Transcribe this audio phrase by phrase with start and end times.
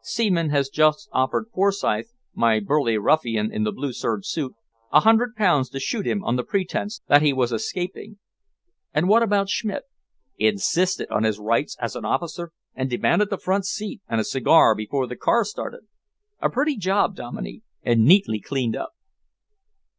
[0.00, 4.54] "Seaman has just offered Forsyth, my burly ruffian in the blue serge suit,
[4.90, 8.16] a hundred pounds to shoot him on the pretence that he was escaping."
[8.94, 9.82] "And what about Schmidt?"
[10.38, 14.74] "Insisted on his rights as an officer and demanded the front seat and a cigar
[14.74, 15.82] before the car started!
[16.40, 18.92] A pretty job, Dominey, and neatly cleaned up."